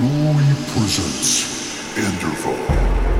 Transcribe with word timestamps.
Chloe 0.00 0.54
presents 0.72 1.44
Enderval. 1.94 3.19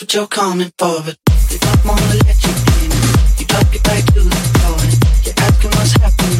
What 0.00 0.14
you're 0.14 0.28
coming 0.28 0.70
for, 0.78 1.02
but 1.02 1.16
they 1.50 1.58
don't 1.58 1.84
wanna 1.84 2.14
let 2.22 2.38
you 2.44 2.54
in. 2.54 2.90
You 3.36 3.44
drop 3.50 3.66
your 3.74 3.82
back 3.82 4.06
to 4.14 4.20
the 4.22 4.30
floor 4.30 4.78
and 4.78 4.94
you're 5.26 5.34
asking 5.42 5.74
what's 5.74 5.90
happening. 5.98 6.38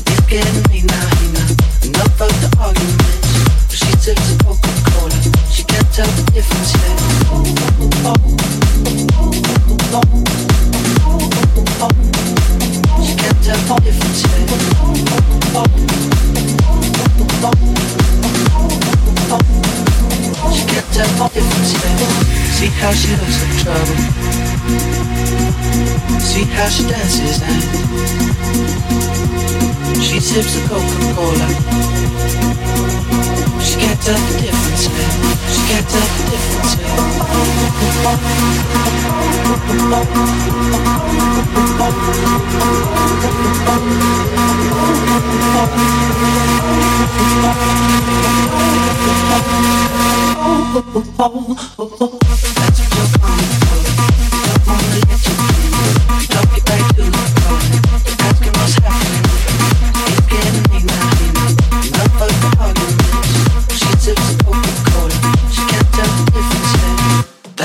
It's 0.00 0.24
getting 0.24 0.64
late 0.72 0.88
now, 0.88 1.12
you 1.20 1.28
know. 1.36 1.44
Enough 1.84 2.20
of 2.24 2.32
the 2.40 2.48
arguments. 2.56 3.36
But 3.68 3.76
she 3.76 3.92
sips 4.00 4.32
a 4.32 4.34
Coca-Cola. 4.40 5.12
She 5.52 5.62
can't 5.64 5.92
tell 5.92 6.08
the 6.08 6.24
difference 6.32 6.72
yet. 6.72 6.96
She 13.04 13.12
can't 13.20 13.38
tell 13.44 13.60
the 13.60 13.76
difference 13.84 14.24
yet. 14.24 14.56
She 20.56 20.64
can't 20.64 20.88
tell 20.94 21.28
the 21.28 21.34
difference 21.34 21.72
yet. 21.74 22.19
See 22.60 22.68
how 22.76 22.92
she 22.92 23.08
looks 23.16 23.42
in 23.42 23.50
trouble. 23.64 23.96
See 26.20 26.44
how 26.44 26.68
she 26.68 26.82
dances 26.86 27.40
and 27.40 27.62
she 30.02 30.20
sips 30.20 30.56
a 30.58 30.68
Coca-Cola. 30.68 31.48
She 33.64 33.76
can't 33.80 34.00
tell 34.02 34.20
the 34.28 34.42
difference 34.42 35.19
yet. 35.70 35.86
She 36.66 36.78
can't 36.78 37.14
tell 37.16 37.46
the 37.46 37.54
difference 37.60 37.98
yet. 38.02 38.20
That's 50.40 50.76
what 50.76 50.94
you're 50.94 51.04
coming 51.16 51.56
for. 51.56 51.88
Don't 51.98 53.69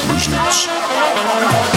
Legends. 0.00 1.71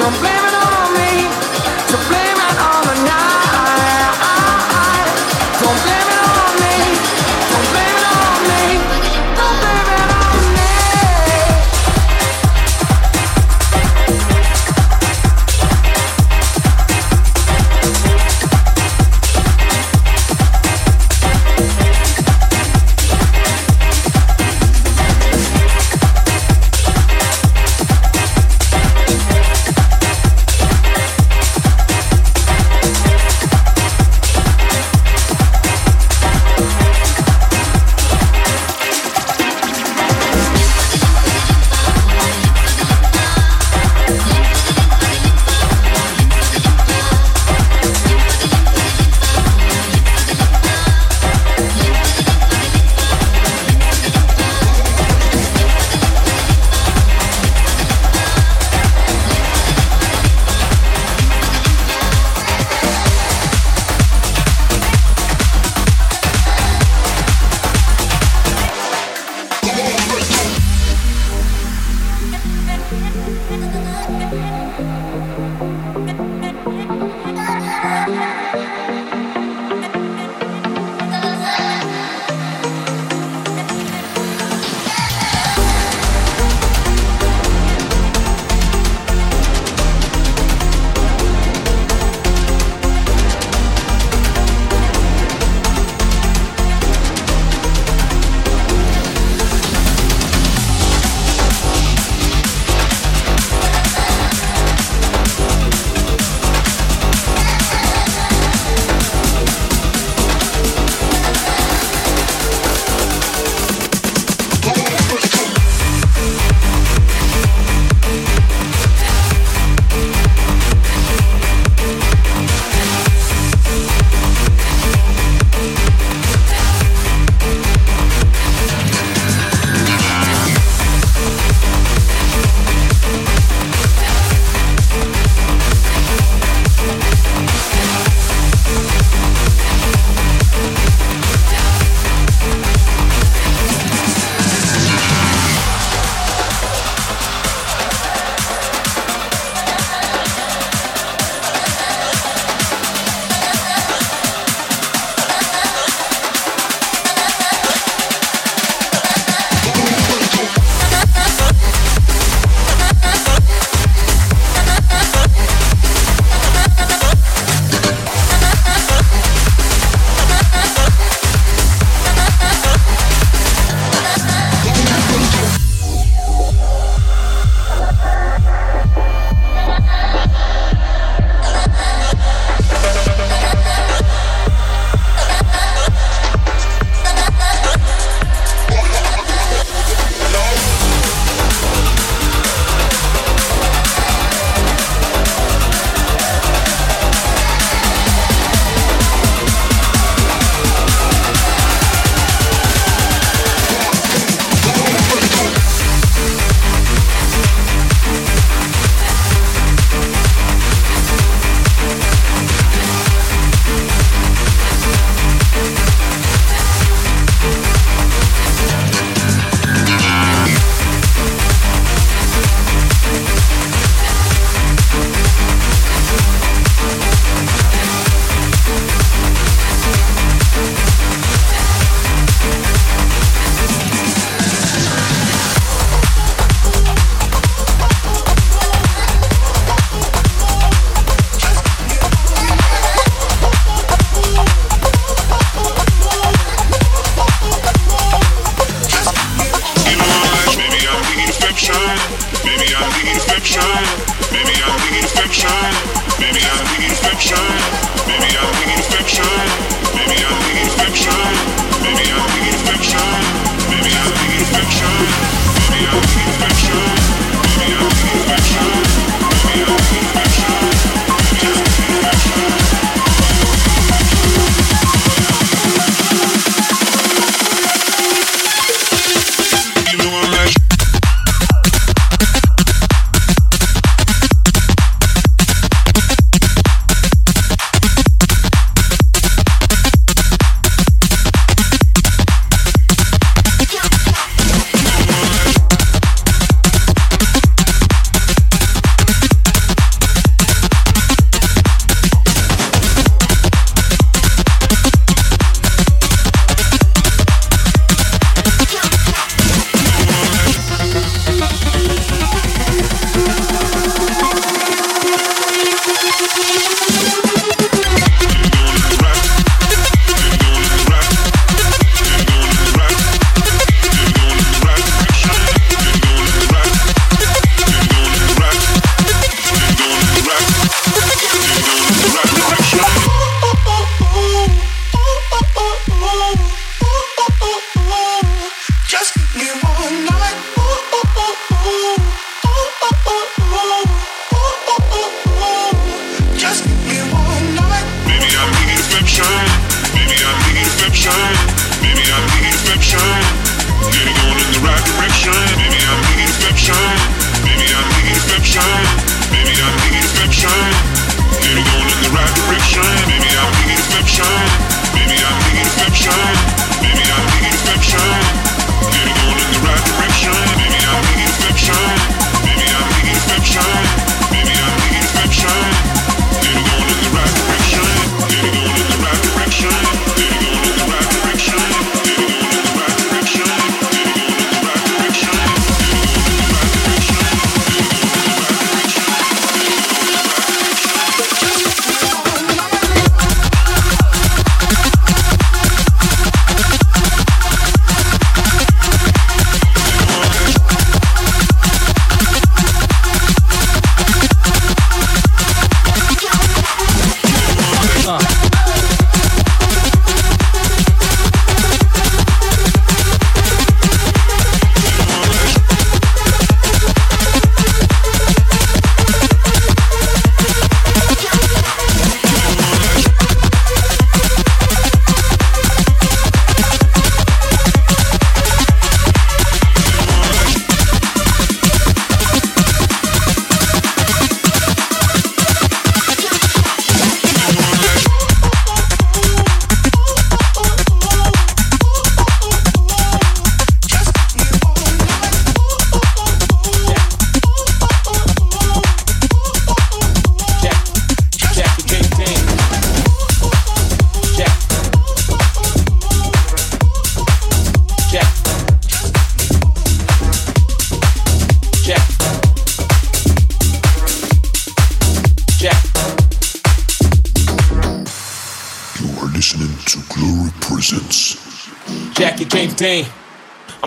Don't 0.00 0.18
blame 0.18 0.44
it 0.46 0.49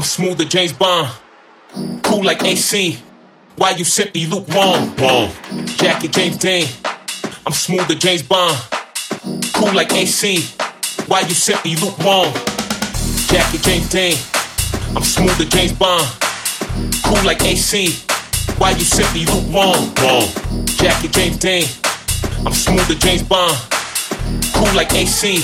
smooth 0.02 0.42
as 0.42 0.48
James 0.48 0.74
Bond. 0.74 1.10
Cool 2.02 2.24
like 2.24 2.44
AC. 2.44 2.98
Why 3.58 3.72
you 3.72 3.84
simply 3.84 4.26
lukewarm? 4.26 4.96
Warm. 4.98 5.32
Jackie 5.66 6.08
James 6.08 6.38
Dean. 6.38 6.68
I'm 7.46 7.54
smooth 7.54 7.88
James 8.00 8.24
Bond. 8.24 8.58
Cool 9.54 9.74
like 9.74 9.94
AC. 9.94 10.42
Why 11.08 11.22
you 11.22 11.36
simply 11.36 11.76
lukewarm? 11.76 12.34
Jackie 13.28 13.60
James 13.60 13.90
Dean. 13.90 14.18
I'm 14.96 15.04
smooth 15.04 15.50
James 15.52 15.74
Bond. 15.74 16.08
Cool 17.06 17.24
like 17.24 17.44
AC. 17.44 17.90
Why 18.58 18.72
you 18.72 18.84
simply 18.84 19.26
lukewarm? 19.26 19.94
Warm. 20.02 20.66
Jackie 20.66 21.10
James 21.10 21.38
Dean. 21.38 21.66
I'm 22.46 22.54
smooth 22.54 23.00
James 23.00 23.24
Bond. 23.24 23.56
Cool 24.56 24.74
like 24.76 24.94
AC. 24.94 25.42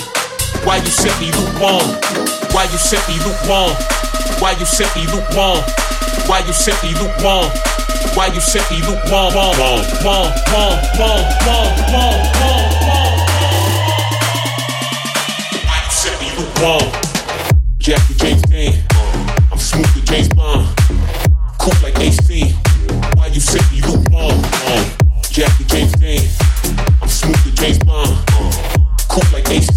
Why 0.64 0.78
you 0.78 0.88
simply 0.88 1.28
lukewarm? 1.32 1.86
Why 2.52 2.64
you 2.64 2.78
simply 2.78 3.16
lukewarm? 3.26 3.99
Why 4.40 4.52
you 4.58 4.66
simply 4.66 5.04
lukewarm? 5.08 5.60
Why 6.28 6.40
you 6.48 6.54
simply 6.54 6.94
lukewarm? 6.94 7.52
Why 8.16 8.28
you 8.34 8.40
simply 8.40 8.78
lukewarm? 8.82 9.34
Warm, 9.36 9.58
warm, 9.60 9.84
warm, 10.04 10.32
warm, 10.56 10.80
warm, 10.98 11.24
warm, 11.46 11.72
warm, 11.92 12.20
warm. 12.40 13.20
Why 15.68 15.80
you 15.84 15.92
simply 15.92 16.30
lukewarm? 16.40 16.88
Jackie 17.80 18.14
James 18.16 18.42
Dean, 18.44 18.84
I'm 19.52 19.58
smooth 19.58 19.94
to 19.94 20.02
James 20.04 20.30
Bond, 20.30 20.68
cool 21.58 21.74
like 21.84 22.00
AC. 22.00 22.54
Why 23.16 23.28
you 23.28 23.40
simply 23.40 23.82
lukewarm? 23.82 24.42
Jackie 25.32 25.66
James 25.66 25.92
Dean, 25.94 26.28
I'm 27.02 27.10
smooth 27.10 27.42
to 27.44 27.52
James 27.54 27.80
Bond, 27.80 28.18
cool 29.10 29.24
like 29.34 29.50
AC. 29.50 29.69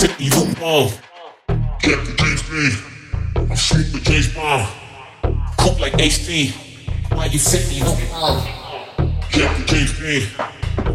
You 0.00 0.06
simply 0.08 0.30
lukewarm? 0.30 0.88
Jackie 1.82 2.16
James 2.16 2.42
Dean. 2.48 2.72
I'm 3.36 3.54
to 3.92 4.00
James 4.00 4.34
Bond. 4.34 4.66
Cool 5.58 5.76
like 5.78 5.92
HD. 5.92 6.54
Why 7.12 7.26
you 7.26 7.38
simply 7.38 7.80
lukewarm? 7.80 8.42
Jackie 9.28 9.64
James 9.66 9.98
Dean. 9.98 10.26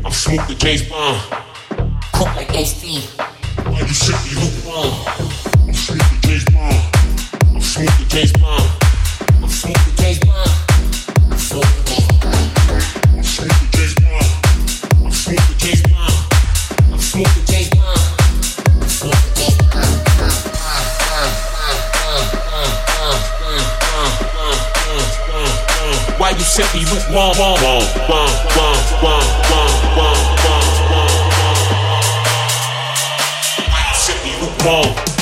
I'm 0.03 0.11
to 0.47 0.55
James 0.55 0.89
Bond. 0.89 1.21
Cool 2.13 2.25
like 2.35 2.51
AC. 2.55 3.01
Why 3.65 3.79
you 3.81 3.93
simply 3.93 4.41
lukewarm? 4.41 4.89
James 6.23 6.45
Bond. 6.45 6.95
I'm 7.53 7.61
smoking 7.61 8.07
James 8.07 8.33
Bond. 8.33 8.71
I'm 9.35 9.49
smoking 9.49 9.95
James 9.97 10.17
Bond. 10.17 10.74
You 26.55 26.63
simply 26.63 26.85
lukewarm? 26.85 27.35
Wah, 27.37 27.53
wah, 27.61 27.83
wah, 28.07 28.31
wah, 28.47 28.79
wah, 29.03 29.23
wah, 29.51 29.67
wah, 29.97 30.15
wah. 30.31 31.11
You 33.67 33.95
simply 33.97 34.31
lukewarm? 34.39 35.14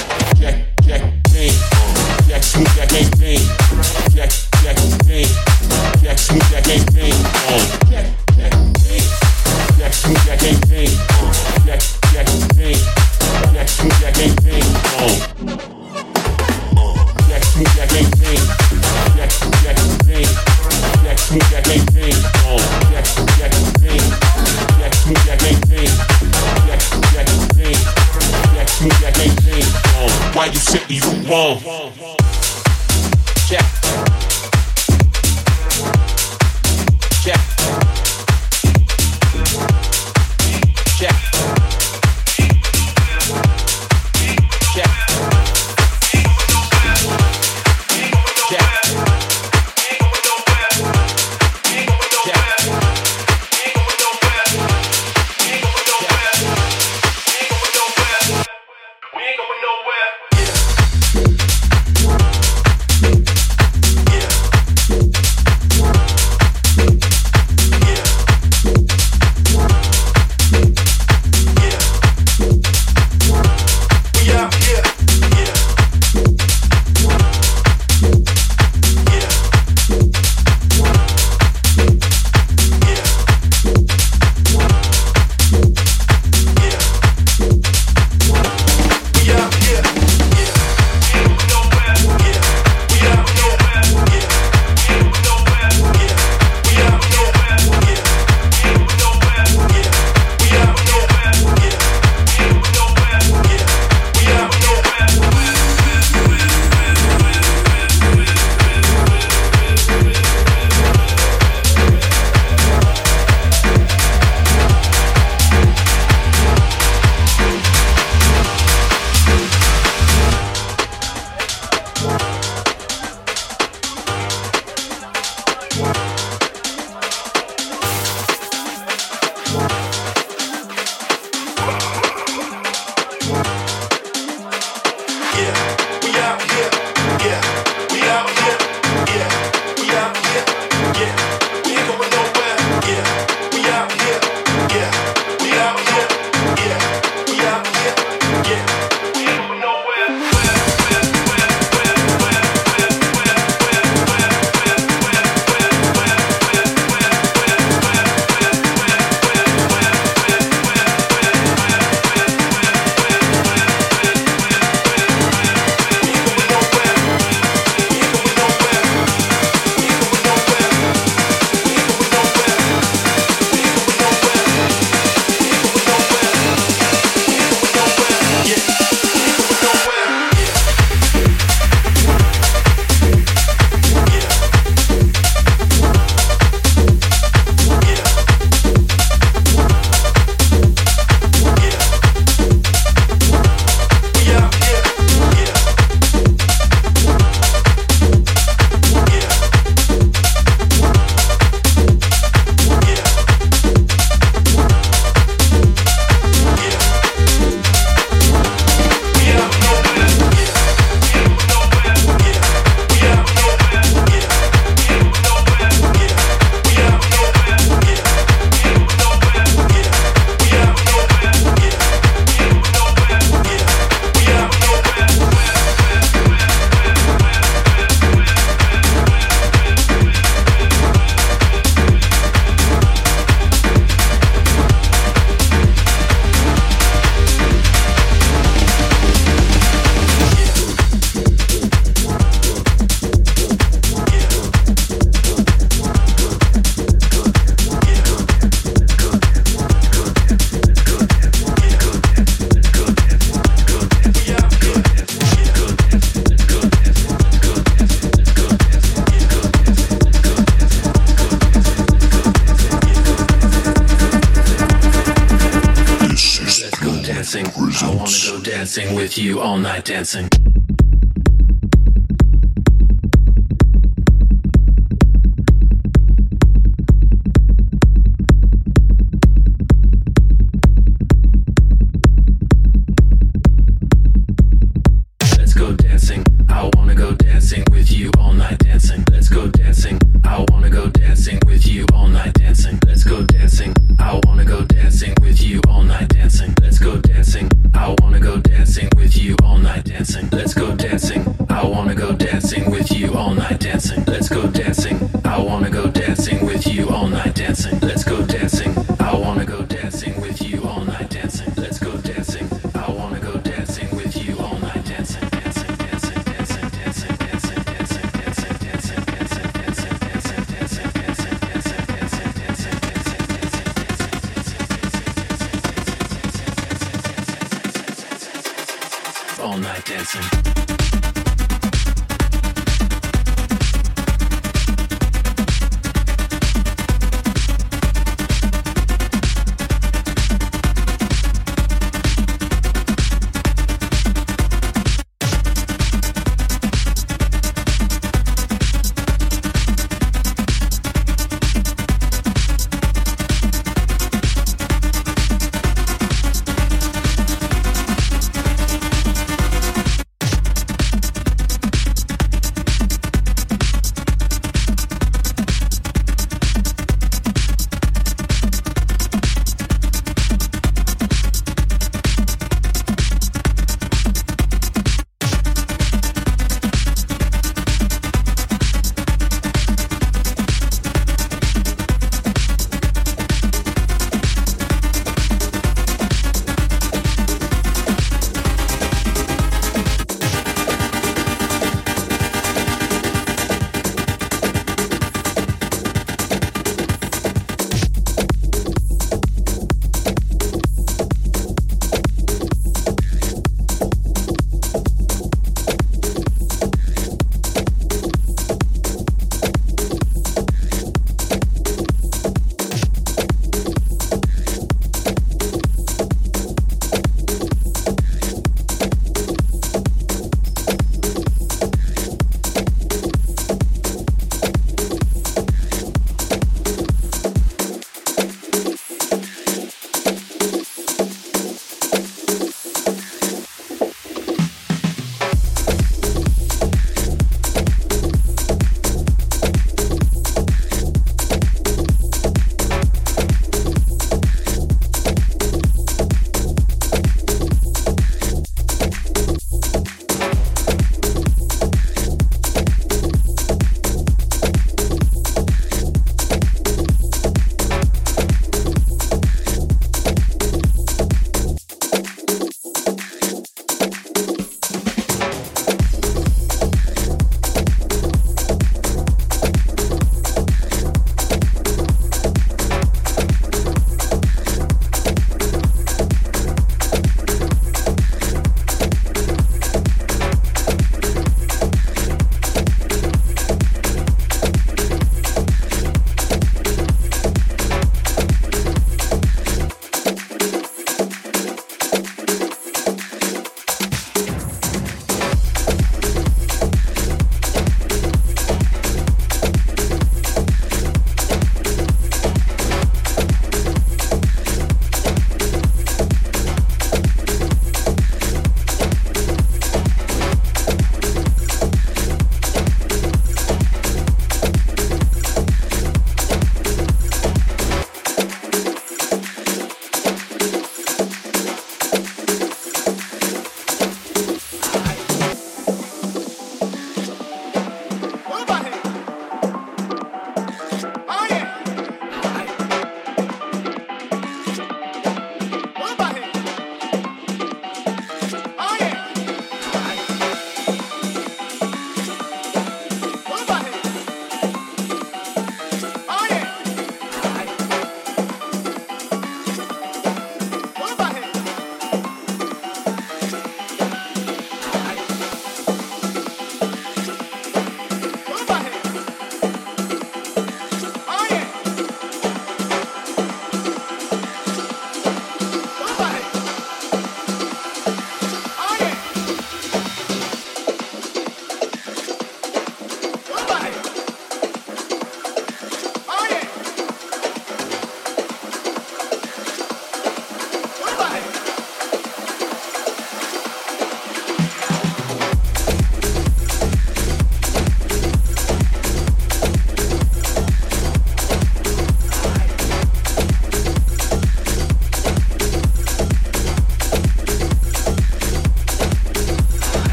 With 269.16 269.24
you 269.24 269.40
all 269.40 269.58
night 269.58 269.86
dancing. 269.86 270.33